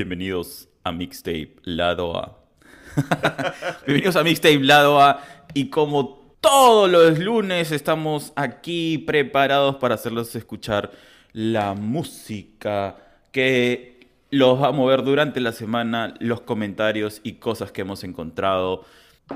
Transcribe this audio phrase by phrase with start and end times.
[0.00, 2.38] Bienvenidos a Mixtape Lado A.
[3.86, 5.22] Bienvenidos a Mixtape Lado A.
[5.52, 10.90] Y como todos los lunes estamos aquí preparados para hacerlos escuchar
[11.34, 12.96] la música
[13.30, 18.86] que los va a mover durante la semana, los comentarios y cosas que hemos encontrado.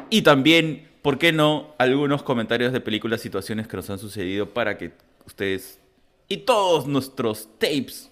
[0.08, 1.74] Y también, ¿por qué no?
[1.76, 4.92] Algunos comentarios de películas, situaciones que nos han sucedido para que
[5.26, 5.78] ustedes
[6.26, 8.10] y todos nuestros tapes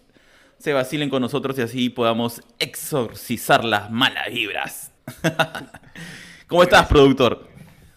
[0.63, 4.93] se vacilen con nosotros y así podamos exorcizar las malas vibras.
[6.47, 7.49] ¿Cómo estás, productor?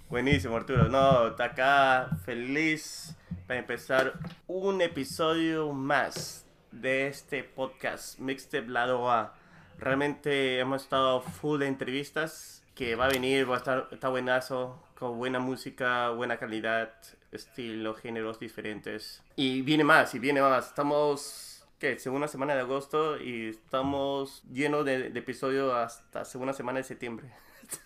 [0.10, 0.90] Buenísimo, Arturo.
[0.90, 3.16] No, acá feliz
[3.46, 4.14] para empezar
[4.48, 9.36] un episodio más de este podcast Mixtape Lado A.
[9.78, 14.82] Realmente hemos estado full de entrevistas que va a venir, va a estar está buenazo,
[14.98, 16.94] con buena música, buena calidad,
[17.32, 19.22] estilo, géneros diferentes.
[19.36, 20.66] Y viene más, y viene más.
[20.66, 21.55] Estamos
[21.94, 26.84] que segunda semana de agosto y estamos llenos de, de episodios hasta segunda semana de
[26.84, 27.28] septiembre.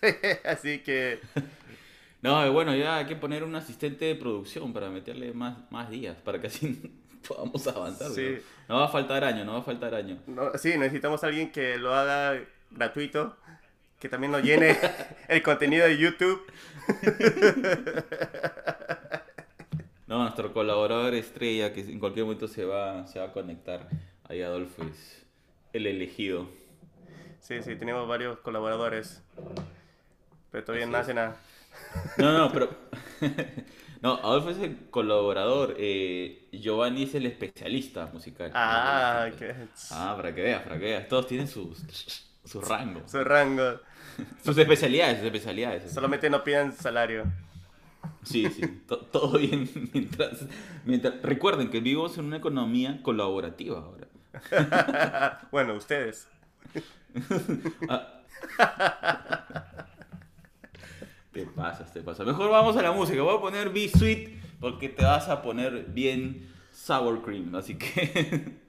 [0.44, 1.20] Así que...
[2.22, 6.18] No, bueno, ya hay que poner un asistente de producción para meterle más, más días,
[6.22, 6.92] para que así
[7.26, 8.10] podamos avanzar.
[8.10, 8.36] Sí.
[8.68, 8.74] ¿no?
[8.74, 10.18] no va a faltar año, no va a faltar año.
[10.26, 12.38] No, sí, necesitamos a alguien que lo haga
[12.72, 13.38] gratuito,
[13.98, 14.76] que también nos llene
[15.28, 16.42] el contenido de YouTube.
[20.10, 23.88] No, nuestro colaborador estrella que en cualquier momento se va, se va a conectar.
[24.28, 25.24] Ahí Adolfo es
[25.72, 26.48] el elegido.
[27.40, 29.22] Sí, sí, tenemos varios colaboradores.
[30.50, 31.36] Pero todavía no hace nada.
[32.18, 32.68] No, no, pero...
[34.02, 35.76] No, Adolfo es el colaborador.
[35.78, 38.50] eh, Giovanni es el especialista musical.
[38.54, 39.54] Ah, que
[39.90, 41.06] Ah, para que veas, para que veas.
[41.06, 41.78] Todos tienen sus,
[42.44, 43.10] sus rangos.
[43.10, 43.78] su rango.
[44.42, 45.92] Sus especialidades, sus especialidades.
[45.92, 47.24] Solamente no pidan salario.
[48.22, 50.46] Sí, sí, to- todo bien mientras,
[50.84, 51.22] mientras...
[51.22, 54.08] Recuerden que vivimos en una economía colaborativa ahora.
[55.52, 56.28] bueno, ustedes.
[57.88, 58.22] Ah.
[61.32, 62.26] Te pasas, te pasas.
[62.26, 63.22] Mejor vamos a la música.
[63.22, 64.30] Voy a poner Be Sweet
[64.60, 67.54] porque te vas a poner bien sour cream.
[67.54, 68.59] Así que...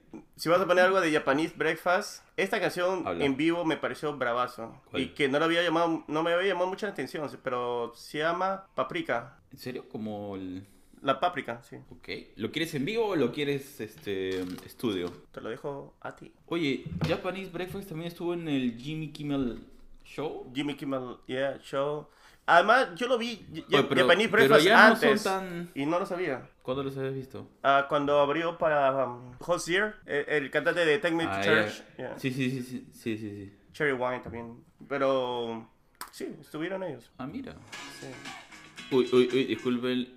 [0.42, 3.24] Si vas a poner algo de Japanese Breakfast, esta canción Habla.
[3.24, 4.82] en vivo me pareció bravazo.
[4.90, 5.02] ¿Cuál?
[5.02, 8.18] Y que no, lo había llamado, no me había llamado mucha la atención, pero se
[8.18, 9.38] llama Paprika.
[9.52, 9.88] ¿En serio?
[9.88, 10.66] Como el...
[11.00, 11.76] La Paprika, sí.
[11.90, 12.08] Ok.
[12.34, 15.12] ¿Lo quieres en vivo o lo quieres este estudio?
[15.30, 16.32] Te lo dejo a ti.
[16.46, 19.62] Oye, Japanese Breakfast también estuvo en el Jimmy Kimmel
[20.04, 20.50] Show.
[20.52, 22.08] Jimmy Kimmel, yeah, show.
[22.46, 25.22] Además, yo lo vi Oye, pero- Japanese pero Breakfast ya no son antes.
[25.24, 26.48] tan- Y no lo sabía.
[26.62, 27.48] ¿Cuándo los habías visto?
[27.62, 29.32] Ah, cuando abrió para um,
[30.06, 31.82] el, el cantante de Take Me to Ah, Church.
[31.96, 32.18] yeah.
[32.18, 33.58] Sí, sí, sí, sí, sí, sí, sí.
[33.72, 34.62] Cherry Wine también.
[34.88, 35.68] Pero
[36.10, 37.10] sí, estuvieron ellos.
[37.18, 37.54] Ah, mira.
[38.00, 38.06] Sí.
[38.94, 40.08] Uy, uy, uy, disculpen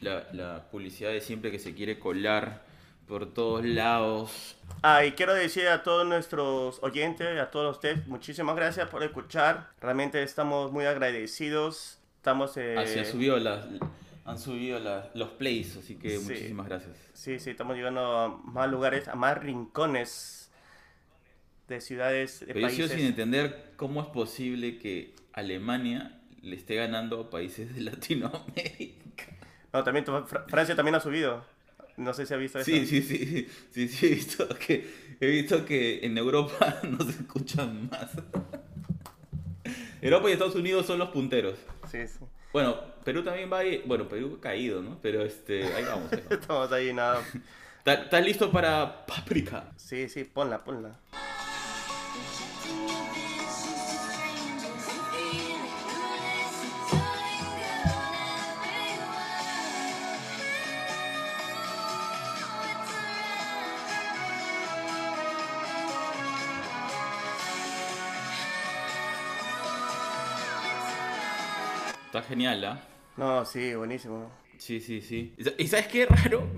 [0.00, 2.64] la, la publicidad de siempre que se quiere colar
[3.08, 4.56] por todos lados.
[4.82, 9.70] Ah, y quiero decir a todos nuestros oyentes, a todos ustedes, muchísimas gracias por escuchar.
[9.80, 11.98] Realmente estamos muy agradecidos.
[12.16, 12.56] Estamos...
[12.56, 13.64] Eh, Así han subido, las,
[14.24, 16.24] han subido las- los plays, así que Sí.
[16.24, 16.96] muchísimas gracias.
[17.14, 20.50] Sí, sí, estamos llegando a más lugares, a más rincones
[21.68, 22.96] de ciudades, de Pero yo sigo países.
[22.98, 29.24] sin entender cómo es posible que Alemania le esté ganando a países de Latinoamérica.
[29.72, 30.04] No, también
[30.48, 31.44] Francia también ha subido.
[31.98, 32.64] No sé si ha visto eso.
[32.64, 37.10] Sí, sí, sí, sí, sí, he visto que, he visto que en Europa no se
[37.10, 38.12] escuchan más.
[40.00, 41.58] Europa y Estados Unidos son los punteros.
[41.90, 42.20] Sí, sí.
[42.52, 45.00] Bueno, Perú también va ahí, bueno, Perú ha caído, ¿no?
[45.02, 46.12] Pero este, ahí vamos.
[46.12, 46.30] ahí vamos.
[46.40, 47.20] Estamos ahí, nada.
[47.78, 49.72] ¿Estás estás listo para Paprika?
[49.76, 51.00] Sí, sí, ponla, ponla.
[72.18, 72.80] Está genial, ¿ah?
[73.16, 74.28] No, sí, buenísimo.
[74.56, 75.32] Sí, sí, sí.
[75.38, 76.48] ¿Y sa- ¿Y sabes qué raro?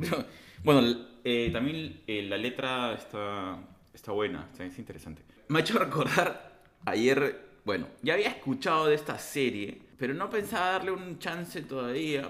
[0.65, 3.59] Bueno, eh, también eh, la letra está,
[3.93, 5.21] está buena, está, es interesante.
[5.49, 10.73] Me ha hecho recordar ayer, bueno, ya había escuchado de esta serie, pero no pensaba
[10.73, 12.27] darle un chance todavía.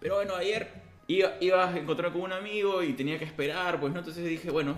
[0.00, 0.68] Pero bueno, ayer
[1.06, 4.50] iba, iba a encontrar con un amigo y tenía que esperar, pues no, entonces dije,
[4.50, 4.76] bueno,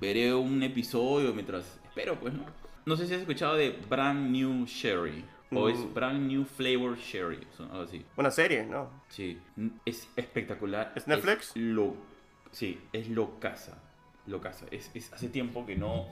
[0.00, 2.46] veré un episodio mientras espero, pues no.
[2.86, 5.22] No sé si has escuchado de Brand New Sherry.
[5.52, 5.94] O es Mm.
[5.94, 8.04] Brand New Flavor Sherry, o algo así.
[8.16, 8.90] Buena serie, ¿no?
[9.08, 9.38] Sí,
[9.84, 10.92] es espectacular.
[10.96, 11.52] ¿Es Netflix?
[11.56, 11.94] lo,
[12.50, 13.78] sí, es lo casa.
[14.26, 14.66] Lo casa.
[14.70, 16.06] Es, es- hace tiempo que no,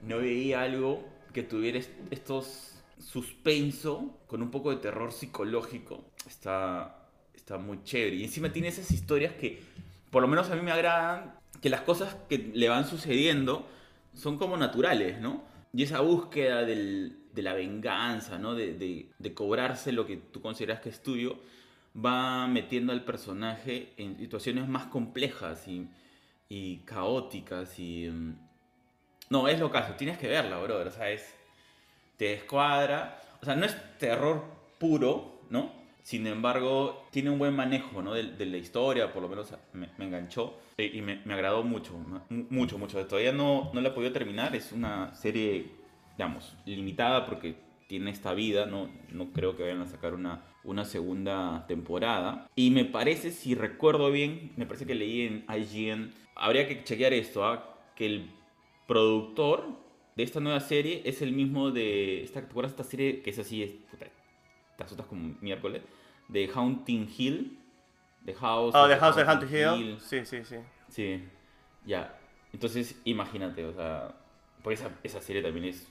[0.00, 6.04] no veía algo que tuviera est- estos suspenso con un poco de terror psicológico.
[6.26, 8.16] Está, está muy chévere.
[8.16, 9.62] Y encima tiene esas historias que,
[10.10, 13.66] por lo menos a mí me agradan, que las cosas que le van sucediendo
[14.14, 15.44] son como naturales, ¿no?
[15.72, 18.54] Y esa búsqueda del- de la venganza, ¿no?
[18.54, 21.02] De, de- cobrarse lo que tú consideras que es
[21.96, 25.88] va metiendo al personaje en situaciones más complejas y,
[26.48, 28.08] y caóticas y...
[28.10, 28.34] mm,
[29.30, 31.34] No, es lo caso, tienes que verla, brother, o sea, es...
[32.16, 34.44] Te descuadra, o sea, no es terror
[34.78, 35.72] puro, ¿no?
[36.02, 38.14] Sin embargo, tiene un buen manejo, ¿no?
[38.14, 41.62] De, de la historia, por lo menos me, me enganchó eh, y me, me agradó
[41.62, 43.04] mucho, mu- mucho, mucho.
[43.06, 45.70] Todavía no, no la he podido terminar, es una serie,
[46.20, 47.54] digamos, limitada porque
[47.86, 52.46] tiene esta vida, no, no creo que vayan a sacar una, una segunda temporada.
[52.54, 57.14] Y me parece, si recuerdo bien, me parece que leí en IGN, habría que chequear
[57.14, 57.74] esto, ¿ah?
[57.96, 58.30] que el
[58.86, 59.64] productor
[60.14, 63.30] de esta nueva serie es el mismo de, esta, ¿te acuerdas de esta serie que
[63.30, 64.04] es así, es, puta,
[64.76, 65.80] te asustas como miércoles?
[66.28, 67.56] De Haunting Hill.
[68.26, 68.74] The House.
[68.76, 69.98] Oh, The House of Haunted Haunted Hill.
[70.00, 70.56] Sí, sí, sí.
[70.90, 71.24] Sí,
[71.86, 72.14] ya.
[72.52, 74.14] Entonces, imagínate, o sea,
[74.62, 75.90] porque esa, esa serie también es,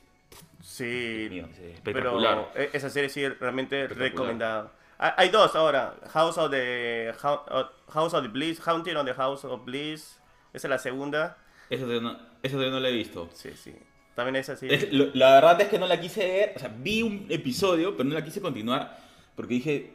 [0.62, 2.50] Sí, mío, es espectacular.
[2.54, 4.72] pero e- esa serie sí realmente recomendada.
[5.00, 9.46] Ah, Hay dos ahora, House of the House of the Bliss, Haunting on the House
[9.46, 10.20] of Bliss.
[10.54, 11.38] Esa es la segunda.
[11.70, 13.30] Esa todavía no, todavía no la he visto.
[13.34, 13.74] Sí, sí.
[14.16, 14.36] También.
[14.36, 17.96] Es- lo- la verdad es que no la quise ver, o sea, vi un episodio,
[17.96, 18.98] pero no la quise continuar,
[19.36, 19.94] porque dije,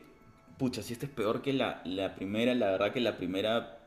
[0.57, 3.79] pucha, si esta es peor que la, la primera, la verdad que la primera...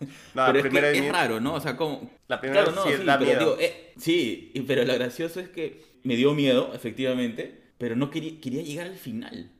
[0.34, 1.54] No, pero es, que es raro, ¿no?
[1.54, 2.10] O sea, como...
[2.28, 3.40] La primera Claro, no, sí sí, da pero miedo.
[3.40, 8.40] digo, eh, sí, pero lo gracioso es que me dio miedo, efectivamente, pero no quería,
[8.40, 9.50] quería llegar al final.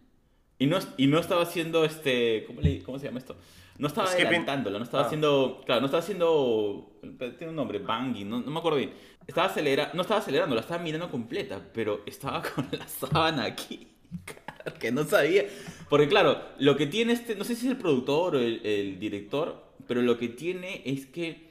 [0.58, 2.44] Y no, y no estaba haciendo este.
[2.46, 3.36] ¿cómo, le- cómo se llama esto?
[3.78, 4.26] No estaba Skipping.
[4.28, 5.06] adelantándolo, no estaba Ah.
[5.06, 5.62] haciendo.
[5.66, 6.98] Claro, no estaba haciendo.
[7.38, 8.92] Tiene un nombre, banging, no, no me acuerdo bien.
[9.26, 13.86] Estaba acelera, no estaba acelerando, la estaba mirando completa, pero estaba con la sábana aquí.
[14.80, 15.44] Que no sabía.
[15.88, 17.36] Porque, claro, lo que tiene este.
[17.36, 21.06] No sé si es el productor o el, el director, pero lo que tiene es
[21.06, 21.50] que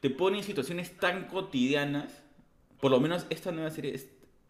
[0.00, 2.22] te pone en situaciones tan cotidianas.
[2.80, 4.00] Por lo menos esta nueva serie.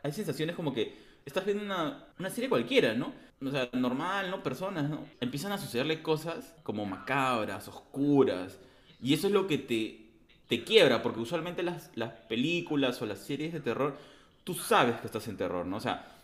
[0.03, 0.95] hay sensaciones como que
[1.25, 3.13] estás viendo una, una serie cualquiera, ¿no?
[3.45, 4.43] O sea, normal, ¿no?
[4.43, 5.05] Personas, ¿no?
[5.21, 8.59] Empiezan a sucederle cosas como macabras, oscuras.
[9.03, 10.07] Y eso es lo que te,
[10.49, 13.99] te quiebra, porque usualmente las, las películas o las series de terror,
[14.45, 15.77] tú sabes que estás en terror, ¿no?
[15.77, 16.17] O sea,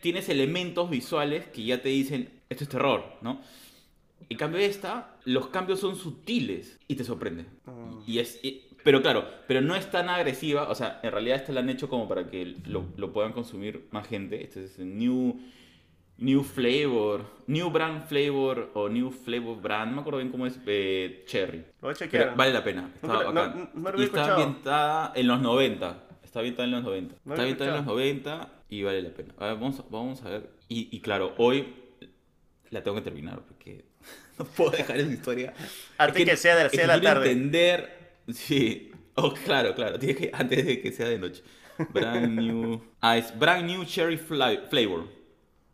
[0.00, 3.40] tienes elementos visuales que ya te dicen, esto es terror, ¿no?
[4.28, 7.46] En cambio esta, los cambios son sutiles y te sorprende.
[7.64, 7.98] Mm.
[8.06, 11.52] Y es, y- pero claro, pero no es tan agresiva, o sea, en realidad esta
[11.52, 14.42] la han hecho como para que lo, lo puedan consumir más gente.
[14.42, 15.38] Este es el New,
[16.18, 20.58] new Flavor, New Brand Flavor o New Flavor Brand, no me acuerdo bien cómo es,
[20.66, 21.64] eh, Cherry.
[21.82, 23.70] Lo Pero vale la pena, está no- bacán.
[23.74, 26.06] no lo y está ambientada en los 90.
[26.22, 27.14] Está ambientada en los 90.
[27.24, 27.96] No está ambientada en los escuchado.
[27.98, 29.34] 90 y vale la pena.
[29.38, 30.50] A ver, vamos, a- vamos a ver.
[30.68, 31.66] Y, y claro, hoy
[32.70, 33.89] la tengo que terminar porque
[34.38, 35.54] no puedo dejar esa historia.
[35.98, 37.30] Antes que sea de es de la tarde.
[37.30, 37.98] entender.
[38.32, 38.92] Sí.
[39.14, 39.98] Oh, claro, claro.
[39.98, 41.42] Que, antes de que sea de noche.
[41.92, 42.80] Brand new.
[43.00, 45.06] Ah, es Brand New Cherry fla- Flavor.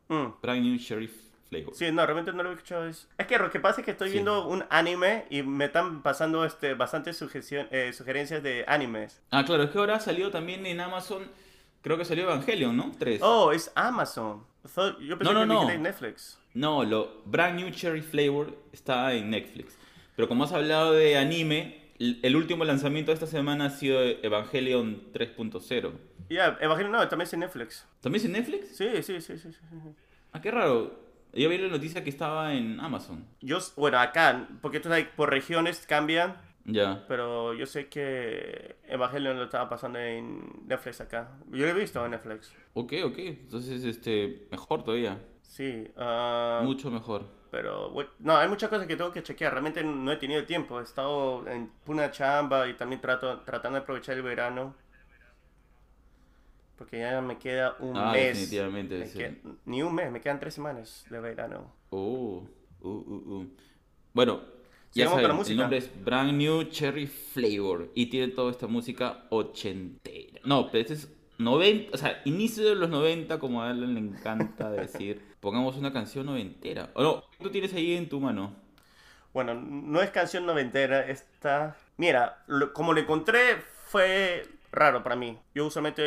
[0.08, 0.26] Mm.
[0.42, 1.08] Brand New Cherry
[1.48, 1.74] Flavor.
[1.74, 2.86] Sí, no, realmente no lo he escuchado.
[2.88, 4.14] Es es que lo que pasa es que estoy Sí.
[4.14, 9.20] viendo un anime y me están pasando este, bastantes eh, sugerencias de animes.
[9.30, 11.30] Ah, claro, es que ahora salió también en Amazon.
[11.82, 12.90] Creo que salió Evangelion, ¿no?
[12.98, 13.20] Tres.
[13.22, 14.44] Oh, es Amazon.
[15.00, 15.70] Yo pensé No, no, que no.
[15.70, 16.38] en Netflix.
[16.54, 19.76] No, lo Brand New Cherry Flavor está en Netflix.
[20.14, 25.12] Pero como has hablado de anime, el último lanzamiento de esta semana ha sido Evangelion
[25.12, 25.92] 3.0.
[26.30, 27.86] Ya, Evangelio no, también es en Netflix.
[28.00, 28.76] ¿También es en Netflix?
[28.76, 29.52] Sí, sí, sí, sí.
[29.52, 29.58] sí.
[30.32, 31.06] Ah, qué raro.
[31.32, 33.26] Yo vi la noticia que estaba en Amazon.
[33.42, 36.36] Yo, bueno, acá, porque es por regiones cambian,
[36.68, 37.04] Ya.
[37.06, 41.38] pero yo sé que Evangelion lo estaba pasando en Netflix acá.
[41.50, 42.52] Yo lo he visto en Netflix.
[42.74, 43.18] Ok, ok.
[43.18, 45.18] Entonces, este, mejor todavía.
[45.42, 47.24] Sí, ah, Mucho mejor.
[47.52, 49.52] pero bueno, no, hay muchas cosas que tengo que chequear.
[49.52, 50.80] Realmente no he tenido tiempo.
[50.80, 54.74] He estado en una chamba y también trato, tratando de aprovechar el verano.
[56.76, 58.36] Porque ya me queda un Ah, mes.
[58.38, 59.18] definitivamente, Me sí.
[59.18, 61.72] queda- ni un mes, me quedan tres semanas de verano.
[61.90, 62.46] Oh,
[62.82, 63.56] uh, uh, uh.
[64.12, 64.42] Bueno,
[64.96, 69.24] ya con la el nombre es Brand New Cherry Flavor y tiene toda esta música
[69.30, 70.40] ochentera.
[70.44, 74.00] No, pero este es 90, o sea, inicio de los 90, como a él le
[74.00, 75.22] encanta decir.
[75.40, 76.90] Pongamos una canción noventera.
[76.94, 78.54] O no, tú tienes ahí en tu mano.
[79.32, 81.76] Bueno, no es canción noventera, esta...
[81.98, 83.56] Mira, lo- como lo encontré
[83.88, 85.38] fue raro para mí.
[85.54, 86.02] Yo usualmente,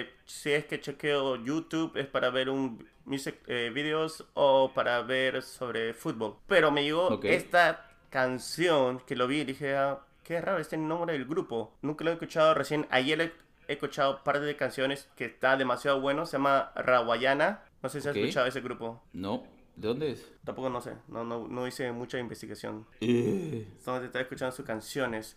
[0.00, 5.02] eh, si es que chequeo YouTube, es para ver un music eh, videos o para
[5.02, 6.36] ver sobre fútbol.
[6.46, 7.26] Pero me llegó Ok.
[7.26, 11.72] esta canción que lo vi y dije, ah, qué raro, este nombre del grupo.
[11.82, 16.00] Nunca lo he escuchado, recién ayer he, escuchado un par de canciones que está demasiado
[16.00, 17.62] bueno, se llama Rawayana.
[17.82, 19.02] No sé si has escuchado ese grupo.
[19.12, 19.44] No,
[19.76, 20.28] ¿de dónde es?
[20.44, 22.86] Tampoco no sé, no, no, no hice mucha investigación.
[23.00, 25.36] Eh, Entonces estaba escuchando sus canciones.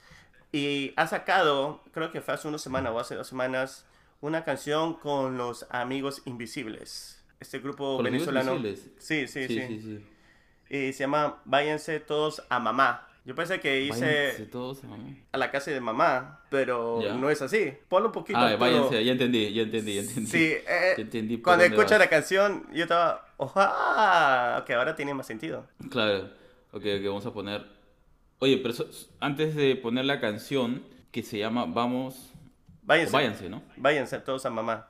[0.52, 3.86] Y ha sacado, creo que fue hace una semana o hace dos semanas,
[4.22, 7.24] una canción con los Amigos Invisibles.
[7.40, 8.58] Este grupo ¿Con los Amigos venezolano.
[8.58, 8.92] Invisibles?
[9.00, 10.06] Sí, sí, sí, Sí, sí, sí.
[10.70, 13.08] Y se llama Váyanse todos a mamá.
[13.26, 15.06] Yo pensé que hice todos a mamá.
[15.32, 17.14] a la casa de mamá, pero Ya.
[17.14, 17.74] no es así.
[17.88, 18.38] Ponlo un poquito.
[18.38, 20.30] Ah, váyanse, ya entendí, ya entendí, ya entendí.
[20.30, 21.92] Sí, eh, Ya entendí por cuando vas.
[21.92, 24.58] la canción, yo estaba, ¡oja!
[24.62, 25.66] Ok, ahora tiene más sentido.
[25.90, 26.30] Claro,
[26.72, 27.66] ok, ok, vamos a poner.
[28.40, 28.90] Oye, pero so-
[29.22, 32.34] antes de poner la canción que se llama Vamos.
[32.82, 33.14] Váyanse.
[33.14, 33.64] váyanse, ¿no?
[33.78, 34.90] Váyanse todos a mamá.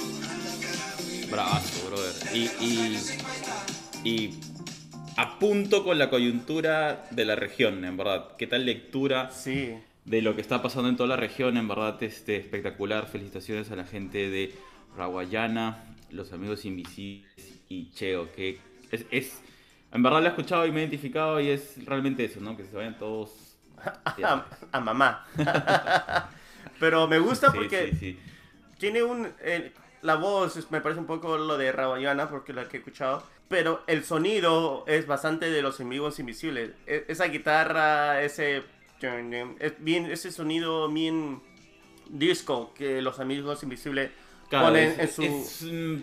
[2.33, 2.97] Y, y,
[4.03, 4.39] y
[5.17, 8.35] a punto con la coyuntura de la región, en verdad.
[8.37, 9.75] ¿Qué tal lectura Sí.
[10.05, 11.57] de lo que está pasando en toda la región?
[11.57, 13.07] En verdad, este, espectacular.
[13.07, 14.55] Felicitaciones a la gente de
[14.95, 18.59] Raguayana, los amigos invisibles y Cheo, que
[18.91, 19.41] es, es-
[19.93, 22.55] en verdad lo he escuchado y me he identificado y es realmente eso, ¿no?
[22.55, 23.57] Que se vayan todos...
[24.23, 25.25] A, a mamá.
[26.79, 28.19] Pero me gusta porque sí, sí.
[28.77, 29.27] tiene un...
[29.43, 32.79] el- la voz es- me parece un poco lo de Rabayana porque la que he
[32.79, 33.23] escuchado.
[33.47, 36.71] Pero el sonido es bastante de los amigos invisibles.
[36.87, 38.63] E- esa guitarra, ese...
[39.59, 41.41] Es bien, ese sonido bien
[42.07, 44.11] disco que los amigos invisibles
[44.49, 45.23] Claro, ponen es- en su...
[45.23, 45.95] es, mm,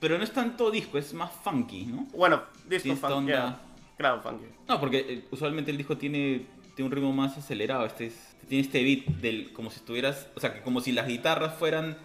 [0.00, 2.06] pero no es tanto disco, es más funky, ¿no?
[2.14, 3.60] Bueno, disco Tiene esta funk, onda- yeah.
[3.96, 4.44] Claro, funky.
[4.68, 7.86] No, porque eh, usualmente el disco tiene, tiene un ritmo más acelerado.
[7.86, 11.06] Este es- tiene este beat del como si estuvieras, o sea, que como si las
[11.08, 11.96] guitarras fueran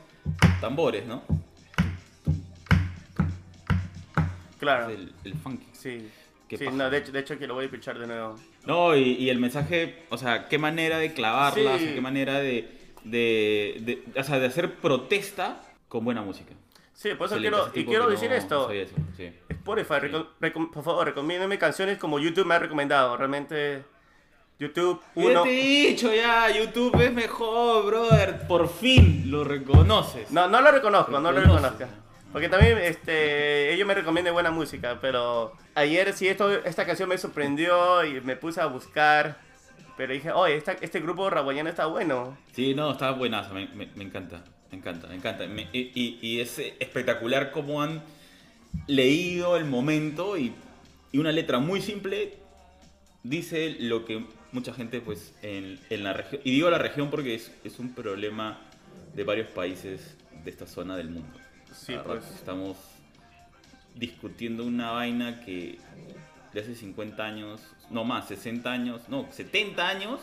[0.59, 1.23] tambores, ¿no?
[4.59, 4.89] Claro.
[4.89, 5.65] Es el, el funky.
[5.73, 6.09] Sí.
[6.49, 8.35] Sí, no, de hecho, de hecho que lo voy a escuchar de nuevo.
[8.65, 11.83] No, y, y el mensaje, o sea, qué manera de clavarla, Sí.
[11.83, 16.53] o sea, qué manera de, de, de- o sea, de hacer protesta con buena música.
[16.93, 18.69] Sí, por eso quiero, y quiero decir no- esto.
[18.69, 19.31] eso, sí.
[19.47, 23.15] Spotify, recom- por favor, recomiéndame canciones como YouTube me ha recomendado.
[23.15, 23.83] Realmente,
[24.61, 25.41] YouTube, Ya uno...
[25.41, 28.47] te he dicho ya, YouTube es mejor, brother.
[28.47, 30.29] Por fin lo reconoces.
[30.29, 31.85] No, no lo reconozco, no lo reconozco.
[32.31, 37.17] Porque también este, ellos me recomiendan buena música, pero ayer sí esto, esta canción me
[37.17, 39.39] sorprendió y me puse a buscar.
[39.97, 42.37] Pero dije, oye, esta- este grupo raboyano está bueno.
[42.53, 45.47] Sí, no, está buenazo, me, me- me encanta, me encanta, me encanta.
[45.47, 48.03] Me- y, y- y es espectacular cómo han
[48.85, 50.53] leído el momento y,
[51.11, 52.35] y una letra muy simple
[53.23, 57.35] dice lo que mucha gente pues en, en la región, y digo la región porque
[57.35, 58.59] es, es un problema
[59.13, 61.37] de varios países de esta zona del mundo.
[61.73, 62.25] Sí, pues.
[62.31, 62.77] Estamos
[63.95, 65.77] discutiendo una vaina que
[66.53, 70.19] de hace 50 años, no más, 60 años, no, 70 años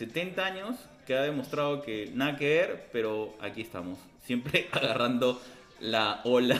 [0.00, 0.76] 70 años
[1.06, 5.42] que ha demostrado que nada que ver, pero aquí estamos, siempre agarrando
[5.78, 6.58] la ola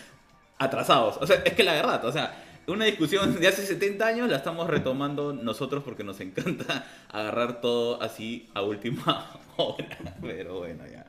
[0.58, 1.16] atrasados.
[1.20, 2.34] O sea, es que la verdad, o sea,
[2.66, 8.00] una discusión de hace 70 años la estamos retomando nosotros porque nos encanta agarrar todo
[8.02, 10.16] así a última hora.
[10.20, 11.06] Pero bueno, ya.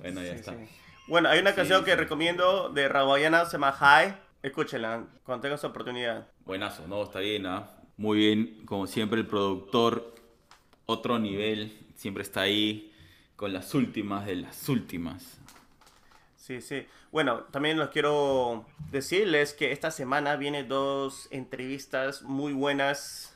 [0.00, 0.52] Bueno, ya Sí, está.
[0.52, 0.58] sí.
[1.06, 4.16] Bueno, hay una Sí, canción que recomiendo de raboyana, se llama High.
[4.42, 6.26] Escúchenla cuando tengas oportunidad.
[6.44, 7.70] Buenazo, no, está bien, ¿ah?
[7.96, 10.14] Muy bien, como siempre el productor,
[10.86, 12.92] otro nivel, siempre está ahí
[13.36, 15.38] con las últimas de las últimas.
[16.44, 16.86] Sí, sí.
[17.10, 23.34] Bueno, también los quiero decirles que esta semana vienen dos entrevistas muy buenas.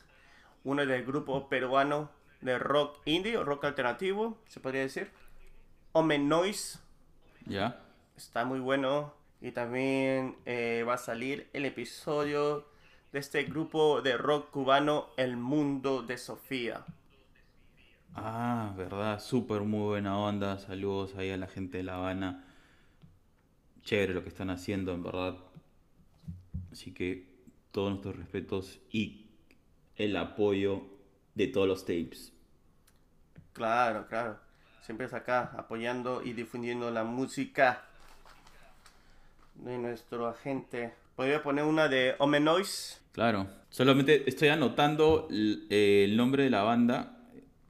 [0.63, 2.11] Una del grupo peruano
[2.41, 5.09] de rock indie o rock alternativo, se podría decir.
[5.93, 6.77] Omen Noise,
[7.47, 7.81] ¿Ya?
[8.15, 9.15] está muy bueno.
[9.41, 12.67] Y también eh, va a salir el episodio
[13.11, 16.85] de este grupo de rock cubano, El Mundo de Sofía.
[18.13, 20.59] Ah, verdad, súper muy buena onda.
[20.59, 22.45] Saludos ahí a la gente de La Habana.
[23.83, 25.37] Chévere lo que están haciendo, en verdad.
[26.71, 27.27] Así que
[27.71, 29.27] todos nuestros respetos y
[29.95, 30.83] el apoyo
[31.35, 32.33] de todos los tapes.
[33.53, 34.37] Claro, claro.
[34.81, 37.83] Siempre es acá apoyando y difundiendo la música
[39.55, 40.93] de nuestro agente.
[41.15, 42.99] Podría poner una de Omen Noise.
[43.11, 47.17] Claro, solamente estoy anotando eh, el nombre de la banda.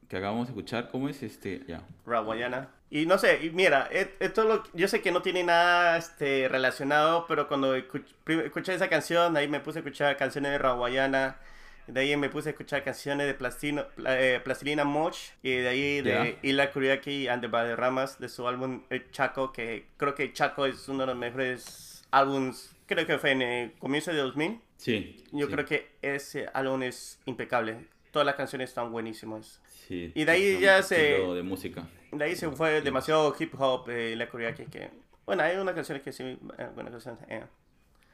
[0.08, 1.66] que acabamos de escuchar, ¿cómo es este?
[1.68, 1.82] Ya.
[2.06, 2.70] Rawayana.
[2.92, 6.48] Y no sé, y mira, et- esto lo, yo sé que no tiene nada este,
[6.50, 11.38] relacionado, pero cuando escuché esa canción, ahí me puse a escuchar canciones de Rawayana,
[11.86, 15.68] de ahí me puse a escuchar canciones de Plastino, Pla- eh, Plastilina Moch, y de
[15.68, 16.50] ahí de Ya.
[16.50, 20.88] Ila Kuriaki and the Valderramas, de su álbum El Chaco, que creo que Chaco es
[20.90, 24.60] uno de los mejores álbums, creo que fue en el comienzo de 2000.
[24.78, 25.24] Sí.
[25.32, 27.86] Yo sí, creo que ese álbum es impecable.
[28.12, 29.62] Todas las canciones están buenísimas.
[29.88, 31.88] sí, y de ahí ya se- de música.
[32.12, 34.90] De ahí se fue demasiado hip hop eh, la Kuriaki que...
[35.26, 36.24] Bueno, hay unas canciones que sí...
[36.24, 37.44] eh, buenas canciones, eh.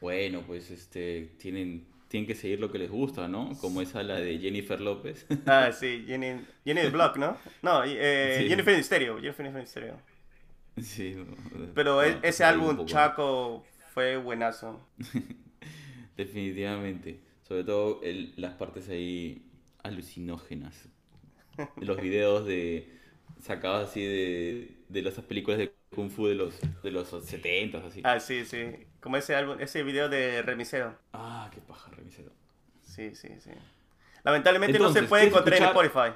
[0.01, 3.57] Bueno, pues este tienen tienen que seguir lo que les gusta, ¿no?
[3.59, 5.25] Como esa la de Jennifer López.
[5.47, 7.37] Ah, sí, Jenny, Jenny Block, ¿no?
[7.61, 8.49] No, eh, Sí.
[8.49, 9.97] Jennifer Stereo, Jennifer Stereo.
[10.81, 11.15] sí.
[11.73, 12.85] Pero e- bueno, ese álbum.
[12.85, 14.85] Chaco fue buenazo.
[16.17, 17.19] Definitivamente.
[17.47, 19.44] Sobre todo el- las partes ahí
[19.85, 20.89] alucinógenas.
[21.77, 22.91] Los videos de
[23.41, 28.01] sacados así de, de las películas de Kung Fu de los, de los 70 así.
[28.03, 28.87] Ah, sí, sí.
[28.99, 30.97] Como ese álbum, ese video de Remisero.
[31.13, 32.31] Ah, qué paja, remisero.
[32.83, 33.51] Sí, sí, sí.
[34.23, 36.11] Lamentablemente no se Entonces, puede ¿quieres encontrar en Spotify.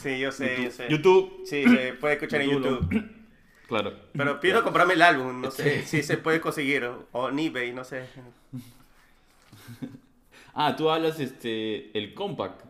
[0.00, 0.88] Sí, yo sé, yo sé.
[0.88, 1.42] YouTube.
[1.44, 3.10] Sí, se puede escuchar en YouTube, YouTube.
[3.68, 3.94] Claro.
[4.12, 7.72] Pero pienso comprarme el álbum, no sé si se puede conseguir o, o en eBay,
[7.72, 8.04] no sé.
[10.54, 12.62] Ah, tú hablas este el compact.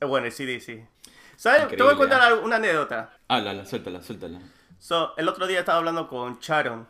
[0.00, 0.82] Eh, Bueno, el CD, sí.
[1.36, 1.68] ¿Sabes?
[1.68, 2.34] Te voy a Increíble, contar ¿ah?
[2.36, 3.16] una anécdota.
[3.28, 4.40] Háblala, suéltala, suéltala.
[4.78, 6.86] So, el otro día estaba hablando con Sharon.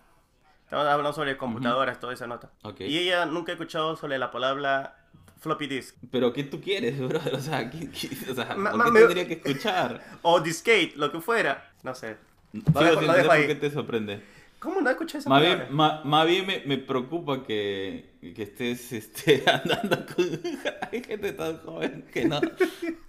[0.64, 2.50] Estaba hablando sobre computadoras, toda esa nota.
[2.62, 2.80] Ok.
[2.82, 4.96] Y ella nunca ha escuchado sobre la palabra
[5.40, 5.96] floppy disk.
[6.10, 7.34] Pero ¿qué tú quieres, brother?
[7.34, 10.02] O sea, ¿qué, qué- o sea, Ma- ¿por ma- qué me- tendría que escuchar?
[10.22, 11.70] O discate, lo que fuera.
[11.82, 12.16] No sé.
[12.52, 13.46] Sigo dejo- sin lo dejo ahí.
[13.46, 14.22] qué te sorprende.
[14.58, 15.64] ¿Cómo no escuché esa Más palabra?
[15.64, 20.24] bien, más bien me, me preocupa que, que estés este, andando con
[20.92, 22.40] hay gente tan joven que no.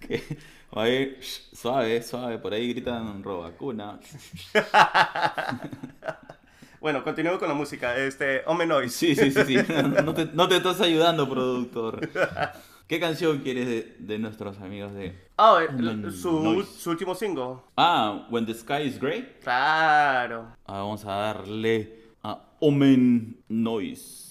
[0.00, 0.22] Que,
[1.52, 3.98] suave, suave, por ahí gritan robacuna.
[6.80, 7.94] Bueno, continúo con la música.
[7.94, 8.96] Este, Home Noise.
[8.96, 9.56] Sí, sí, sí, sí.
[10.02, 12.08] No te, no te estás ayudando, productor.
[12.86, 15.14] ¿Qué canción quieres de, de nuestros amigos de.
[15.42, 15.64] Ah,
[16.12, 17.60] su último single.
[17.74, 19.24] Ah, When the Sky is Grey?
[19.42, 20.48] Claro.
[20.66, 21.88] Ah, vamos a darle
[22.22, 24.29] a Omen Noise.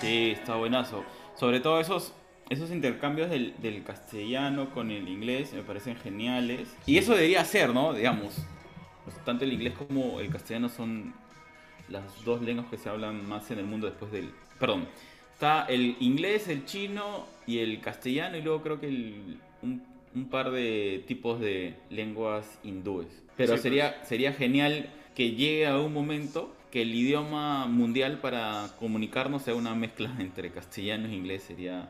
[0.00, 1.04] Sí, está buenazo.
[1.38, 2.12] Sobre todo esos,
[2.50, 6.74] esos intercambios del, del castellano con el inglés me parecen geniales.
[6.86, 7.92] Y eso debería ser, ¿no?
[7.92, 8.34] Digamos,
[9.04, 11.14] pues, tanto el inglés como el castellano son
[11.88, 14.30] las dos lenguas que se hablan más en el mundo después del...
[14.58, 14.88] Perdón,
[15.34, 19.82] está el inglés, el chino y el castellano y luego creo que el- un,
[20.14, 23.08] un par de tipos de lenguas hindúes.
[23.36, 23.62] Pero Sí, pues.
[23.62, 29.54] sería, sería genial que llegue a un momento que el idioma mundial para comunicarnos sea
[29.54, 31.42] una mezcla entre castellano e inglés.
[31.44, 31.88] Sería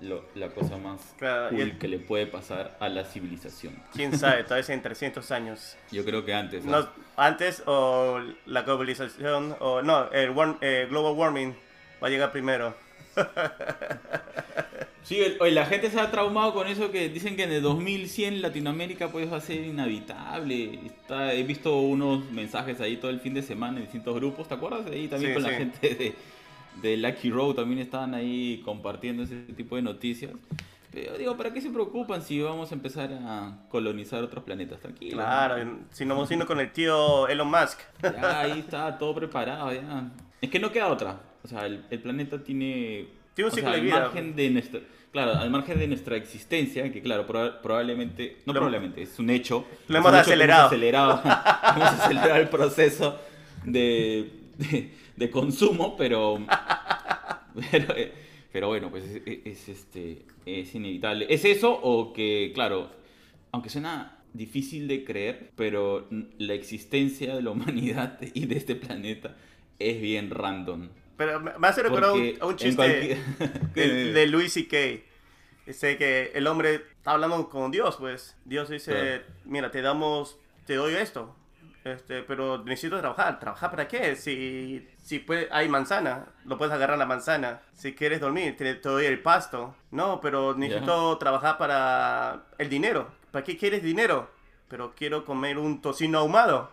[0.00, 3.74] lo- la cosa más Claro, cool el- que le puede pasar a la civilización.
[3.92, 5.76] Quién sabe, tal vez en 300 años.
[5.90, 6.64] Yo creo que antes.
[6.66, 6.70] ¿ah?
[6.70, 11.56] No, antes o la globalización o no, el warm- eh, global warming
[12.00, 12.76] va a llegar primero.
[15.04, 17.62] Sí, el- oye, la gente se ha traumado con eso que dicen que en el
[17.62, 20.78] 2100 Latinoamérica pues va a ser inhabitable.
[20.86, 24.54] Está, he visto unos mensajes ahí todo el fin de semana en distintos grupos, ¿te
[24.54, 24.86] acuerdas?
[24.86, 25.54] Ahí también Sí, con la sí.
[25.56, 26.14] gente de,
[26.88, 30.30] de Lucky Road también estaban ahí compartiendo ese tipo de noticias.
[30.92, 34.78] Pero digo, ¿para qué se preocupan si vamos a empezar a colonizar otros planetas?
[34.78, 35.16] Tranquilo.
[35.16, 37.80] Claro, si nos vamos con el tío Elon Musk.
[38.02, 40.10] Ya, ahí está todo preparado, ya.
[40.40, 41.18] Es que no queda otra.
[41.42, 43.06] O sea, el, el planeta tiene...
[43.34, 44.00] Tiene un sea, ciclo de al vida.
[44.00, 44.80] margen de nuestra...
[45.12, 48.38] Claro, al margen de nuestra existencia, que claro, proba- probablemente...
[48.46, 49.66] No Lo- probablemente, es un hecho.
[49.88, 50.70] Lo hemos acelerado.
[51.76, 53.18] hemos acelerado el proceso
[53.64, 56.38] de, de, de consumo, pero...
[57.70, 58.12] Pero, eh,
[58.50, 61.26] pero bueno, pues es, es- es, este, es inevitable.
[61.28, 62.90] ¿Es eso o que, claro,
[63.50, 69.36] aunque suena difícil de creer, pero la existencia de la humanidad y de este planeta
[69.78, 70.88] es bien random.
[71.26, 73.18] Pero me hace recordar un, a un chiste cualquier-
[73.74, 74.76] de, de Louis C.K.
[75.66, 78.36] Dice que el hombre está hablando con Dios, pues.
[78.44, 79.22] Dios dice, Claro.
[79.44, 81.36] mira, te damos, te doy esto.
[81.84, 83.40] Este, pero necesito trabajar.
[83.40, 84.14] ¿Trabajar para qué?
[84.16, 87.60] Si, si puede, hay manzana, lo puedes agarrar la manzana.
[87.74, 89.74] Si quieres dormir, te, te doy el pasto.
[89.90, 93.08] No, pero necesito trabajar para el dinero.
[93.32, 94.30] ¿Para qué quieres dinero?
[94.68, 96.70] Pero quiero comer un tocino ahumado.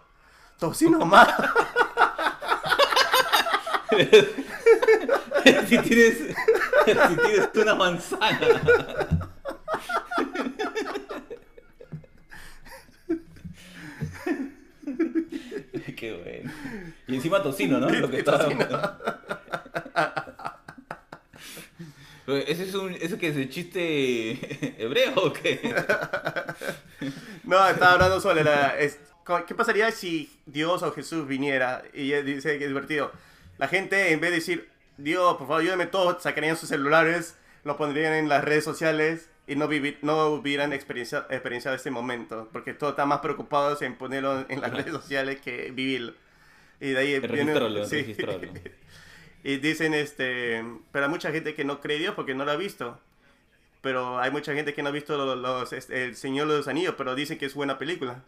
[0.59, 1.31] Tocino ahumado.
[5.67, 6.17] si tienes,
[6.85, 8.61] si tienes una manzana.
[15.95, 16.51] Qué bueno.
[17.07, 17.89] Y encima tocino, ¿no?
[17.89, 18.47] Lo que estaba...
[22.27, 25.59] ¿Ese es un, ¿Eso que es el chiste hebreo o qué?
[27.43, 28.77] No, estaba hablando sobre la...
[28.79, 28.99] es-
[29.47, 31.83] ¿Qué pasaría si Dios o Jesús viniera?
[31.93, 33.11] Y dice que es divertido.
[33.59, 37.77] La gente, en vez de decir, Dios, por favor, ayúdame todos, sacarían sus celulares, lo
[37.77, 42.49] pondrían en las redes sociales y no, vivir, no hubieran experiencia, experienciado este momento.
[42.51, 46.13] Porque todos están más preocupados en ponerlo en las redes sociales que vivirlo.
[46.81, 47.53] Y de ahí viene...
[47.85, 48.15] Sí.
[49.43, 52.55] Y dicen, este, pero hay mucha gente que no cree Dios porque no lo ha
[52.57, 52.99] visto.
[53.81, 56.67] Pero hay mucha gente que no ha visto los, los- este, El Señor de los
[56.67, 58.23] Anillos, pero dicen que es buena película.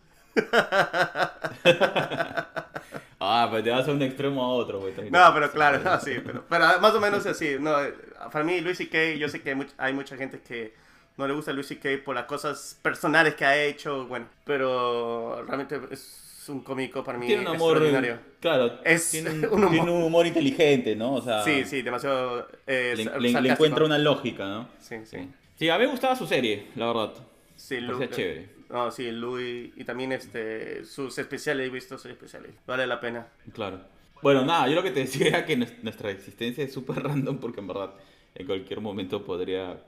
[3.24, 4.94] Ah, pero te vas a un extremo a otro, güey.
[5.12, 7.56] No, pero claro, no, sí, pero, pero más o menos así.
[7.60, 7.94] No, eh,
[8.32, 10.74] para mí, Luis C.K., yo sé que hay, much- hay mucha gente que
[11.18, 12.04] no le gusta Luis C.K.
[12.04, 17.28] por las cosas personales que ha hecho, bueno, pero realmente es un cómico para mí
[17.28, 17.74] Tiene un amor.
[17.78, 18.18] extraordinario.
[18.40, 19.72] Claro, Es tiene, un, un humor.
[19.72, 21.14] tiene un humor inteligente, ¿no?
[21.14, 24.68] O sea, Sí, sí, demasiado eh, Le, le- le encuentra una lógica, ¿no?
[24.80, 25.30] Sí, sí.
[25.60, 27.14] Sí, a mí me gustaba su serie, la verdad.
[27.56, 28.50] Sí, Lu- parecía chévere.
[28.72, 32.56] No, sí, Louis y también este sus especiales, he visto sus especiales.
[32.66, 33.28] Vale la pena.
[33.54, 33.82] Claro.
[34.22, 37.38] Bueno, nada, yo lo que te decía era que nues- nuestra existencia es súper random
[37.40, 37.94] porque en verdad
[38.36, 39.84] en cualquier momento podría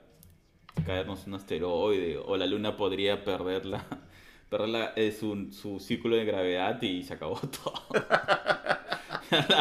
[0.86, 3.86] caernos un asteroide o la luna podría perder, la,
[4.50, 7.74] perder la- eh, su, su círculo de gravedad y se acabó todo.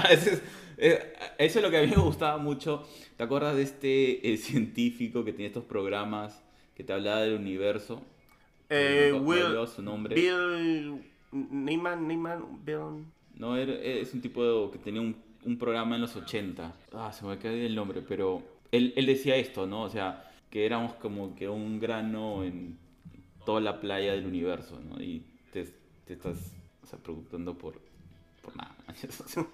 [0.09, 0.41] eso, es,
[0.77, 2.87] eh, eso es lo que a mí me gustaba mucho.
[3.17, 6.43] ¿Te acuerdas de este eh, científico que tiene estos programas
[6.75, 8.03] que te hablaba del universo?
[8.75, 10.15] Eh, No Will, acuerdo su nombre.
[10.15, 13.05] Bill Neyman, Neyman, Bill.
[13.35, 16.73] No, era- es un tipo de- que tenía un, un programa en los 80.
[16.93, 19.83] Ah, se me quedó el nombre, pero él, él decía esto, ¿no?
[19.83, 22.77] O sea, que éramos como que un grano en
[23.45, 25.01] toda la playa del universo, ¿no?
[25.01, 25.65] Y te,
[26.05, 26.37] te estás
[26.83, 27.79] o sea, preguntando por,
[28.41, 28.75] por nada.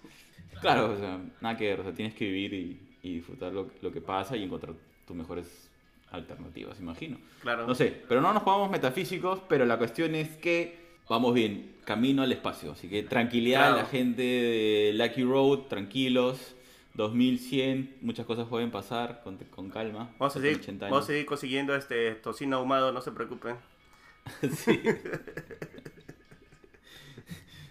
[0.61, 1.79] Claro, o sea, nada que ver.
[1.79, 4.75] O sea, tienes que vivir y, y disfrutar lo, lo que pasa y encontrar
[5.07, 5.69] tus mejores
[6.11, 7.17] alternativas, imagino.
[7.41, 7.67] Claro.
[7.67, 12.21] No sé, pero no nos pongamos metafísicos, pero la cuestión es que vamos bien, camino
[12.23, 12.71] al espacio.
[12.73, 13.83] Así que tranquilidad a Claro.
[13.83, 16.55] la gente de Lucky Road, tranquilos.
[16.95, 20.09] 2100, muchas cosas pueden pasar con, con calma.
[20.19, 23.55] Vamos a, seguir, 80 vamos a seguir consiguiendo este tocino ahumado, no se preocupen.
[24.53, 24.81] Sí.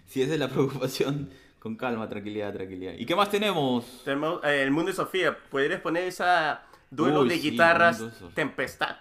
[0.07, 2.93] si esa es la preocupación, con calma, tranquilidad, tranquilidad.
[2.97, 4.01] ¿Y qué más tenemos?
[4.03, 5.37] Tenemos eh, el mundo de Sofía.
[5.51, 8.03] ¿Podrías poner esa duelo Uy, de sí, guitarras.
[8.33, 8.97] Tempestad?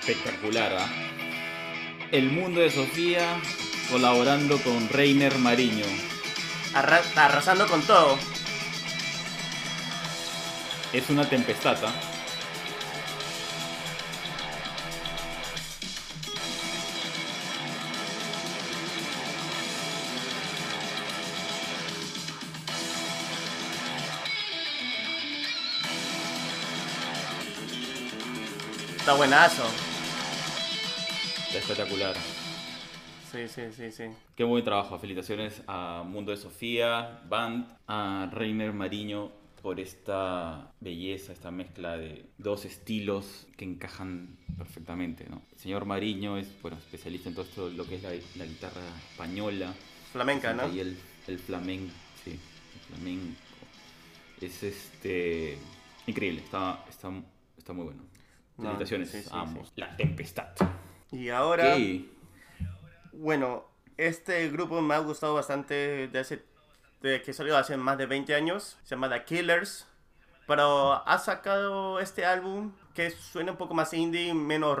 [0.00, 0.90] Espectacular, ¿ah?
[2.10, 3.40] El mundo de Sofía
[3.90, 6.11] colaborando con Reiner Mariño.
[6.74, 8.18] Arra- arrasando con todo.
[10.92, 11.92] Es una tempestad, ¿ah?
[28.98, 29.64] Está buenazo.
[31.46, 32.14] Está espectacular.
[33.32, 34.04] Sí, sí, sí, sí.
[34.36, 34.98] Qué buen trabajo.
[34.98, 39.30] Felicitaciones a Mundo de Sofía, Band, a Reiner Mariño
[39.62, 45.26] por esta belleza, esta mezcla de dos estilos que encajan perfectamente.
[45.30, 45.40] ¿no?
[45.52, 48.82] El señor Mariño es bueno, especialista en todo esto, lo que es la, la guitarra
[49.10, 49.72] española.
[50.12, 50.68] Flamenca, ¿no?
[50.72, 51.92] Y el, el flamenco,
[52.24, 53.36] sí, el flamenco.
[54.40, 55.56] Es este
[56.06, 57.10] increíble, está, está,
[57.56, 58.02] está muy bueno.
[58.58, 59.68] No, Felicitaciones sí, sí, a ambos.
[59.68, 59.74] sí.
[59.76, 60.48] La Tempestad.
[61.12, 62.21] Y ahora, Ok.
[63.12, 63.64] Bueno,
[63.96, 66.42] este grupo me ha gustado bastante de hace,
[67.00, 68.78] de que salió hace más de 20 años.
[68.84, 69.86] Se llama The Killers.
[70.46, 74.76] Pero ha sacado este álbum que suena un poco más indie, menos...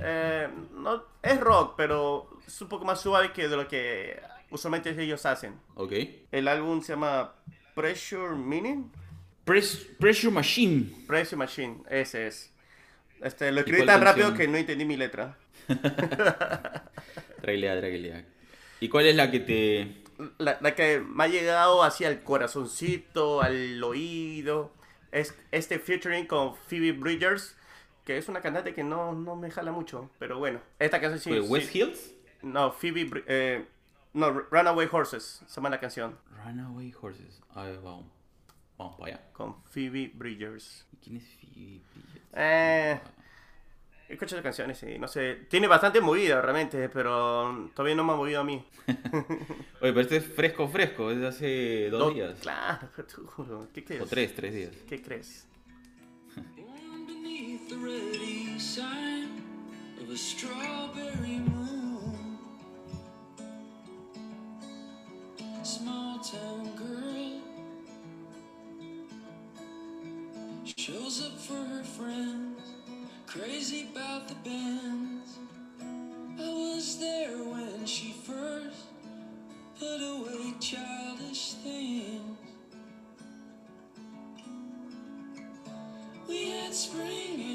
[0.00, 4.90] eh, no, es rock, pero es un poco más suave que de lo que usualmente
[5.00, 5.54] ellos hacen.
[5.74, 5.92] Ok.
[6.32, 7.34] El álbum se llama
[7.74, 8.90] Pressure Meaning.
[9.44, 11.04] Press- Pressure Machine.
[11.06, 12.52] Pressure Machine, ese es.
[13.20, 14.46] Este, lo ¿Y escribí tan rápido canción?
[14.46, 15.36] que no entendí mi letra.
[17.40, 18.24] Trailea, trailea.
[18.80, 20.02] ¿Y cuál es la que te...
[20.38, 24.72] La, la que me ha llegado hacia el corazoncito, al oído,
[25.10, 27.56] es este featuring con Phoebe Bridgers,
[28.04, 31.40] que es una cantante que no, no me jala mucho, pero bueno, esta canción sí.
[31.48, 32.14] West Hills?
[32.42, 33.64] No, Phoebe, eh,
[34.14, 37.40] no, Runaway Horses, se llama la canción, Runaway Horses.
[37.54, 38.06] A ver, vamos.
[38.78, 39.24] Vamos para allá.
[39.32, 40.86] con Phoebe Bridgers.
[40.92, 42.26] ¿Y ¿Quién es Phoebe Bridgers?
[42.32, 43.00] Eh,
[44.12, 48.16] escucha las canciones y no sé, tiene bastante movida realmente, pero todavía no me ha
[48.16, 48.64] movido a mí.
[48.86, 51.10] Oye, pero este es fresco, fresco.
[51.10, 52.38] Es de hace dos Do- días.
[52.40, 52.88] Claro,
[53.26, 54.02] juro, ¿qué crees?
[54.02, 54.70] O tres, tres días.
[54.88, 55.46] ¿Qué crees?
[65.62, 67.40] Small town girl
[70.64, 72.51] shows up for her friends,
[73.32, 75.38] crazy about the bands.
[76.38, 78.84] I was there when she first
[79.78, 82.36] put away childish things.
[86.28, 87.51] We had spring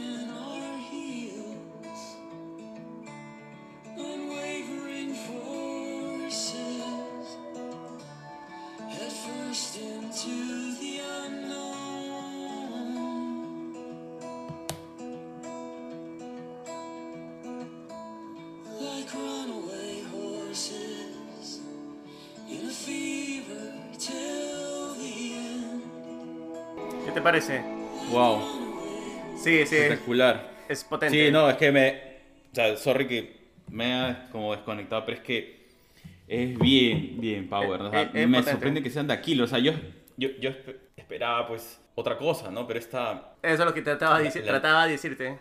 [27.27, 27.61] parece?
[28.09, 28.41] Wow.
[29.37, 30.49] Sí, sí, Espectacular.
[30.69, 31.25] es potente.
[31.25, 32.01] Sí, no, es que me.
[32.51, 33.37] O sea, sorry que
[33.69, 35.67] me ha como desconectado, pero es que
[36.27, 37.81] es bien, bien power.
[37.81, 38.51] O sea, Es- es me potente.
[38.51, 39.39] sorprende que sean de aquí.
[39.41, 39.73] O sea, yo,
[40.15, 42.65] yo, yo espe- esperaba pues otra cosa, ¿no?
[42.65, 43.33] Pero esta.
[43.41, 45.37] Eso es lo que trataba de, La- trataba de decirte.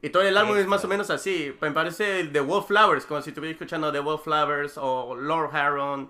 [0.00, 1.52] Y todo el álbum es más o menos así.
[1.60, 6.08] Me parece The Wallflowers, como si estuviera escuchando The Wallflowers o Lord Harron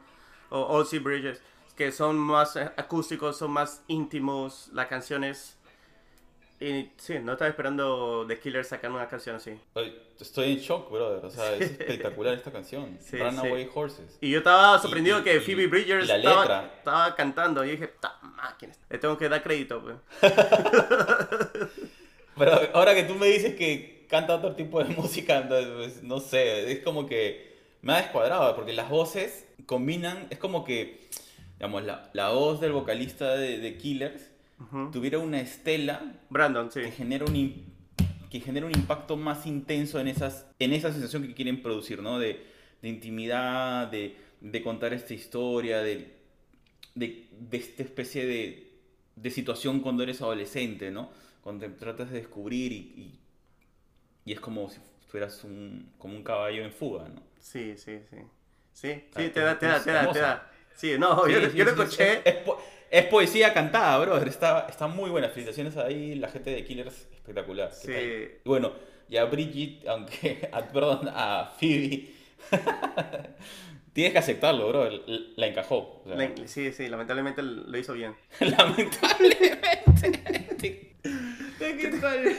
[0.51, 1.41] o Ozzy Bridges,
[1.79, 5.55] que son más acústicos, son más íntimos las canciones.
[6.61, 9.53] Y sí, no estaba esperando The Killers sacar una canción así.
[10.19, 11.25] Estoy en shock, brother.
[11.25, 12.99] O sea, es espectacular esta canción.
[13.01, 13.71] Sí, Runaway sí.
[13.73, 14.19] Horses.
[14.21, 17.65] Y yo estaba sorprendido y- que y- Phoebe Bridgers estaba, estaba cantando.
[17.65, 18.75] Y dije, ¡ta máquina!
[18.91, 19.97] Le tengo que dar crédito, pues.
[22.37, 26.73] Pero ahora que tú me dices que canta otro tipo de música, pues, no sé,
[26.73, 31.09] es como que me ha descuadrado, porque las voces combinan, es como que,
[31.59, 34.31] digamos, la, la voz del vocalista de, de Killers
[34.93, 36.81] tuviera una estela Brandon, sí.
[36.81, 37.77] que genera un
[38.31, 42.19] que genera un impacto más intenso en esas en esa sensación que quieren producir, ¿no?
[42.19, 42.45] De,
[42.83, 46.15] de intimidad, de, de contar esta historia, de,
[46.95, 48.73] de, de esta especie de,
[49.17, 51.11] de situación cuando eres adolescente, ¿no?
[51.41, 53.19] Cuando te tratas de descubrir y, y,
[54.27, 57.23] y es como si fueras un, como un caballo en fuga, ¿no?
[57.41, 58.17] Sí, sí, sí.
[58.73, 60.53] Sí, sí, te da, te da, te da, te da.
[60.79, 62.13] Sí, no, Sí, yo, sí, yo lo escuché.
[62.13, 64.17] Es, es po- es poesía cantada, bro.
[64.19, 65.29] Está, está muy buena.
[65.29, 67.71] Felicitaciones ahí, la gente de Killers, espectacular.
[67.71, 67.93] ¿Qué Sí.
[67.93, 68.31] tal?
[68.45, 68.73] Bueno,
[69.09, 72.09] y a Bridget, aunque, a- perdón, a Phoebe,
[73.93, 74.89] tienes que aceptarlo, bro.
[75.37, 76.03] La encajó.
[76.05, 78.15] o sea, La- sí, sí, lamentablemente lo hizo bien.
[78.41, 80.95] lamentablemente.
[81.59, 82.37] ¿Qué tal?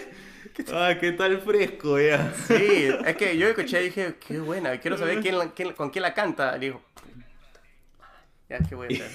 [0.74, 2.34] Ah, qué tal fresco, ya.
[2.48, 6.04] Sí, es que yo escuché y dije, qué buena, quiero saber quién, quién- con quién
[6.04, 6.56] la canta.
[6.58, 6.82] Y dijo,
[8.50, 9.06] ya, qué buena.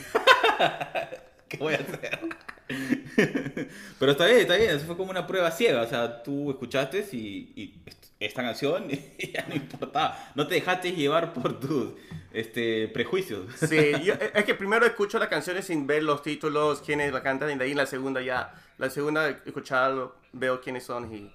[1.48, 2.18] ¿Qué voy a hacer?
[3.98, 4.70] Pero está bien, está bien.
[4.76, 5.82] Eso fue como una prueba ciega.
[5.82, 8.86] O sea, tú escuchaste y, y est- esta canción
[9.18, 10.30] y ya no importaba.
[10.34, 11.92] No te dejaste llevar por tus
[12.32, 13.52] este, prejuicios.
[13.56, 17.50] Sí, yo- es que primero escucho las canciones sin ver los títulos, quiénes la cantan,
[17.50, 21.32] y de ahí en la segunda ya, la segunda escucharlo, veo quiénes son y,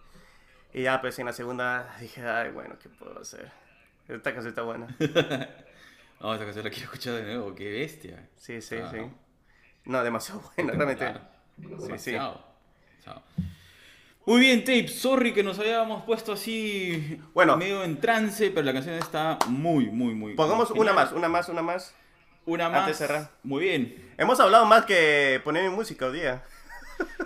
[0.73, 3.51] y ya pues en la segunda dije, ay, bueno, ¿qué puedo hacer?
[4.07, 4.88] Esta canción está buena.
[6.21, 7.55] No, esta canción la quiero escuchar de nuevo.
[7.55, 8.27] Qué bestia.
[8.36, 8.97] Sí, sí, Ah, sí.
[8.97, 9.13] ¿no?
[9.86, 11.05] No, demasiado buena, realmente.
[11.08, 11.86] Sí, sí.
[11.86, 12.45] Demasiado.
[13.03, 13.21] Chao.
[14.25, 14.88] Muy bien, Tape.
[14.89, 17.58] Sorry que nos habíamos puesto así Bueno.
[17.58, 20.36] medio en trance, pero la canción está muy, muy, muy.
[20.36, 21.95] Pongamos una más, una más, una más.
[22.45, 22.88] Una antes más.
[22.88, 23.32] de cerrar.
[23.43, 24.13] Muy bien.
[24.17, 26.43] Hemos hablado más que poner mi música hoy día.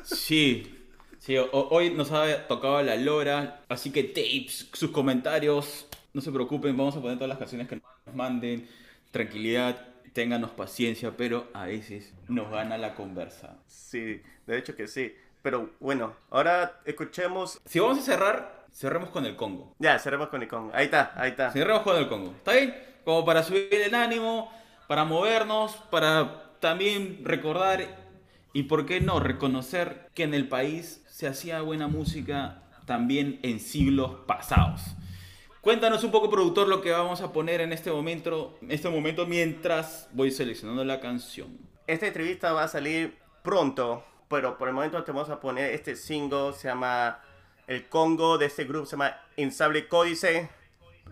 [0.04, 0.86] Sí,
[1.20, 6.32] sí, ho- hoy nos ha tocado la lora, así que tapes, sus comentarios, no se
[6.32, 8.68] preocupen, vamos a poner todas las canciones que nos manden,
[9.14, 9.78] tranquilidad,
[10.12, 13.58] ténganos paciencia, pero a veces nos gana la conversa.
[13.68, 15.16] Sí, de hecho que sí.
[15.44, 17.62] Pero bueno, ahora escuchemos.
[17.64, 19.76] Si vamos a cerrar, cerremos con el Congo.
[19.78, 20.72] Ya, cerremos con Icon.
[20.74, 21.52] Ahí está, ahí está.
[21.52, 22.76] Cerremos con el Congo, ¿está bien?
[23.06, 24.52] Como para subir el ánimo,
[24.88, 27.86] para movernos, para también recordar
[28.52, 33.60] y por qué no reconocer que en el país se hacía buena música también en
[33.60, 34.96] siglos pasados.
[35.64, 39.26] Cuéntanos un poco, productor, lo que vamos a poner en este momento, en este momento
[39.26, 41.58] mientras voy seleccionando la canción.
[41.88, 45.96] Esta entrevista va a salir pronto, pero por el momento te vamos a poner este
[45.96, 47.24] single, se llama
[47.66, 50.50] El Congo, de este grupo se llama Insable Códice.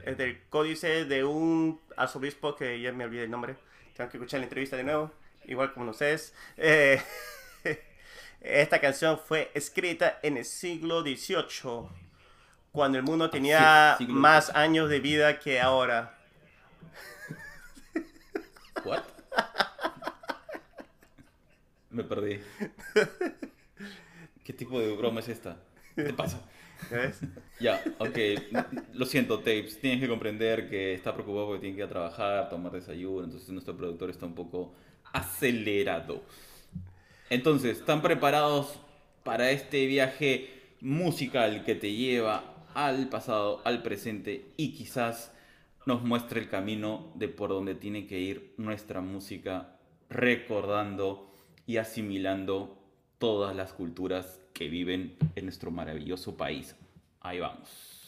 [0.03, 3.55] Es del códice de un arzobispo que ya me olvidé el nombre.
[3.95, 5.11] Tengo que escuchar la entrevista de nuevo,
[5.45, 6.33] igual como ustedes.
[6.57, 7.01] Eh,
[8.41, 11.87] esta canción fue escrita en el siglo XVIII,
[12.71, 16.17] cuando el mundo tenía siglo más años de vida que ahora.
[18.85, 19.03] ¿What?
[21.89, 22.39] Me perdí.
[24.43, 25.57] ¿Qué tipo de broma es esta?
[25.95, 26.41] ¿Qué te pasa?
[27.59, 28.17] Ya, ok.
[28.93, 29.79] Lo siento, Tapes.
[29.79, 33.25] Tienes que comprender que está preocupado porque tiene que ir a trabajar, tomar desayuno.
[33.25, 34.73] Entonces nuestro productor está un poco
[35.11, 36.23] acelerado.
[37.29, 38.79] Entonces, ¿están preparados
[39.23, 45.33] para este viaje musical que te lleva al pasado, al presente y quizás
[45.85, 49.77] nos muestre el camino de por donde tiene que ir nuestra música,
[50.09, 51.31] recordando
[51.65, 52.77] y asimilando
[53.17, 56.75] todas las culturas que viven en nuestro maravilloso país.
[57.21, 58.00] Ahí vamos.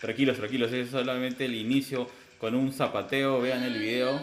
[0.00, 4.20] Tranquilos, tranquilos, es solamente el inicio con un zapateo, vean el video.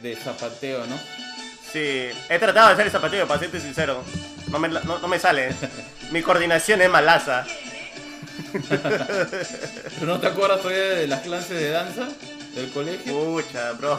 [0.00, 0.98] De, zapateo, ¿no?
[1.72, 4.02] Sí, he tratado de hacer el zapateo, para serte sincero.
[4.48, 5.54] No me, no, no me sale.
[6.10, 7.44] Mi coordinación es malaza.
[8.68, 12.08] ¿Pero no te acuerdas todavía de las clases de danza
[12.54, 13.12] del colegio?
[13.12, 13.98] Pucha, bro.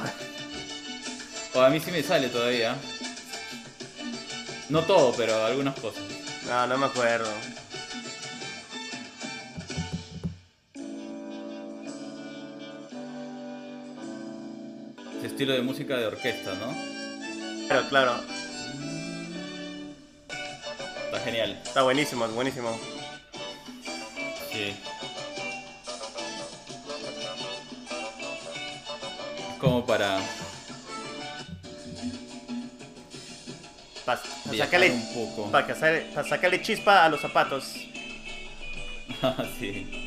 [1.53, 2.75] O a mí sí me sale todavía.
[4.69, 6.03] No todo, pero algunas cosas.
[6.47, 7.29] No, no me acuerdo.
[15.37, 16.75] Estilo de música de orquesta, ¿no?
[17.67, 18.15] Claro, claro.
[21.05, 21.61] Está genial.
[21.63, 22.75] Está buenísimo, buenísimo.
[24.51, 24.75] Sí.
[29.59, 30.19] Como para
[34.03, 34.21] Para
[34.57, 35.51] sacarle, un poco.
[35.51, 37.75] para sacarle chispa a los zapatos.
[39.59, 40.06] sí.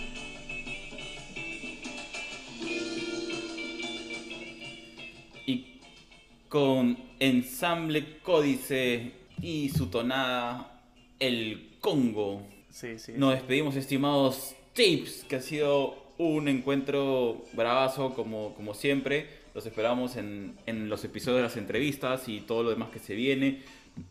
[6.50, 10.82] Con ensamble códice y su tonada,
[11.18, 12.46] el Congo.
[12.68, 13.12] Sí, sí.
[13.16, 19.26] Nos despedimos, estimados Tapes, que ha sido un encuentro bravazo como, como siempre.
[19.54, 23.14] Los esperamos en, en los episodios de las entrevistas y todo lo demás que se
[23.14, 23.62] viene.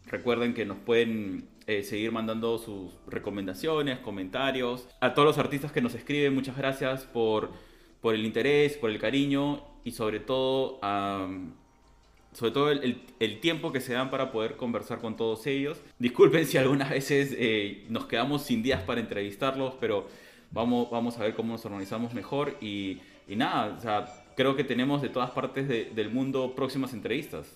[0.08, 4.88] Recuerden que nos pueden eh, seguir mandando sus recomendaciones, comentarios.
[5.02, 7.52] A todos los artistas que nos escriben, muchas gracias por,
[8.02, 11.54] por el interés, por el cariño y sobre todo, am,
[12.34, 15.80] sobre todo el, el- el tiempo que se dan para poder conversar con todos ellos.
[15.97, 20.07] Disculpen si algunas veces eh, nos quedamos sin días para entrevistarlos, pero
[20.51, 24.05] vamos, vamos a ver cómo nos organizamos mejor y, y nada, o sea,
[24.36, 27.47] creo que tenemos de todas partes de- del mundo próximas entrevistas.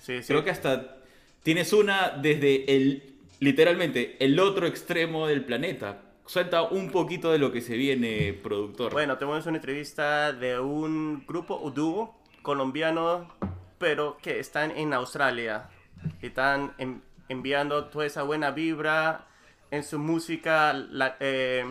[0.00, 0.28] Sí, sí.
[0.28, 0.96] Creo que hasta
[1.42, 3.02] tienes una desde el,
[3.40, 6.02] literalmente, el otro extremo del planeta.
[6.26, 8.92] Suelta un poquito de lo que se viene, productor.
[8.92, 13.26] Bueno, tenemos una entrevista de un grupo o dúo colombiano,
[13.78, 15.68] pero que están en Australia.
[16.22, 19.26] Y están en- enviando toda esa buena vibra
[19.70, 21.64] en su música, la- eh,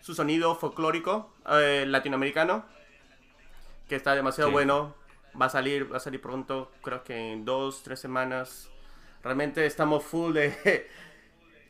[0.00, 2.64] su sonido folclórico eh, latinoamericano,
[3.88, 4.52] que está demasiado Sí.
[4.52, 4.94] bueno.
[5.40, 8.68] Va a salir, va a salir pronto, creo que en dos, tres semanas.
[9.22, 10.50] Realmente estamos full de,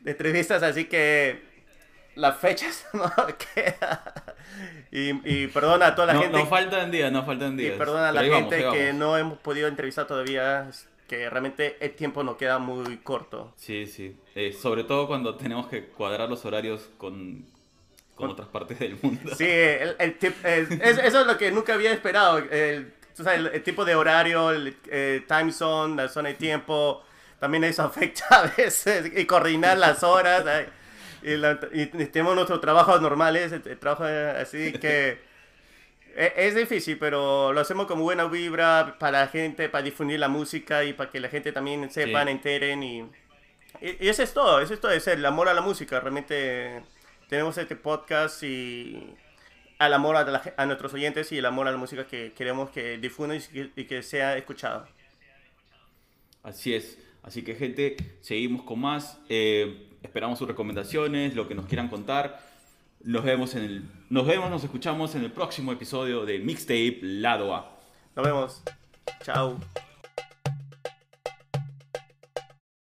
[0.01, 1.43] de entrevistas, así que
[2.15, 3.11] las fechas no
[3.53, 4.13] queda.
[4.91, 5.11] Y,
[5.43, 6.37] y perdona a toda la No, gente.
[6.37, 7.77] nos faltan días, nos faltan y días.
[7.77, 8.99] perdona a la ahí vamos, gente ahí que vamos.
[8.99, 10.69] no hemos podido entrevistar todavía.
[11.07, 13.53] Que realmente el tiempo nos queda muy corto.
[13.57, 14.15] Sí, sí.
[14.33, 17.45] Eh, sobre todo cuando tenemos que cuadrar los horarios con,
[18.15, 19.35] con otras partes del mundo.
[19.35, 22.37] Sí, el, el tip- es- es- eso es lo que nunca había esperado.
[22.37, 26.35] El, tú sabes, el, el tipo de horario, el eh, time zone, la zona de
[26.35, 27.03] tiempo,
[27.41, 29.11] también eso afecta a veces.
[29.13, 30.45] Y coordinar las horas.
[31.23, 35.19] Y, la- y tenemos nuestros trabajos normales, el, el trabajo eh, así que
[36.15, 40.27] e- es difícil, pero lo hacemos con buena vibra para la gente, para difundir la
[40.29, 42.31] música y para que la gente también sepan, Sí.
[42.31, 42.99] enteren y,
[43.81, 45.99] y, y eso es todo, eso es todo, es el amor a la música.
[45.99, 46.81] Realmente
[47.29, 49.13] tenemos este podcast y
[49.79, 52.69] al amor a, la a nuestros oyentes y el amor a la música que queremos
[52.71, 54.87] que difunda y que, y que sea escuchado.
[56.43, 56.97] Así es.
[57.23, 59.19] Así que, gente, seguimos con más.
[59.29, 62.39] Eh, esperamos sus recomendaciones, lo que nos quieran contar.
[63.03, 63.83] Nos vemos en el.
[64.09, 67.77] Nos vemos, nos escuchamos en el próximo episodio de Mixtape Lado A.
[68.15, 68.63] Nos vemos.
[69.23, 69.57] Chao.